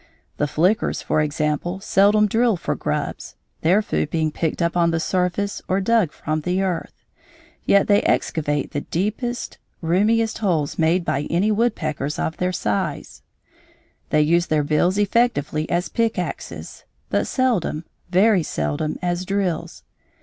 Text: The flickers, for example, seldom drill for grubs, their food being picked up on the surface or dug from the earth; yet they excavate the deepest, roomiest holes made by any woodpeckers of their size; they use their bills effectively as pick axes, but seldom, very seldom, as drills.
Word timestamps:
The 0.37 0.47
flickers, 0.47 1.03
for 1.03 1.21
example, 1.21 1.79
seldom 1.79 2.25
drill 2.25 2.57
for 2.57 2.73
grubs, 2.73 3.35
their 3.61 3.83
food 3.83 4.09
being 4.09 4.31
picked 4.31 4.59
up 4.59 4.75
on 4.75 4.89
the 4.89 4.99
surface 4.99 5.61
or 5.67 5.79
dug 5.79 6.11
from 6.11 6.41
the 6.41 6.63
earth; 6.63 7.05
yet 7.65 7.85
they 7.85 8.01
excavate 8.01 8.71
the 8.71 8.81
deepest, 8.81 9.59
roomiest 9.79 10.39
holes 10.39 10.79
made 10.79 11.05
by 11.05 11.27
any 11.29 11.51
woodpeckers 11.51 12.17
of 12.17 12.37
their 12.37 12.51
size; 12.51 13.21
they 14.09 14.21
use 14.23 14.47
their 14.47 14.63
bills 14.63 14.97
effectively 14.97 15.69
as 15.69 15.87
pick 15.87 16.17
axes, 16.17 16.83
but 17.11 17.27
seldom, 17.27 17.85
very 18.09 18.41
seldom, 18.41 18.97
as 19.03 19.23
drills. 19.23 19.83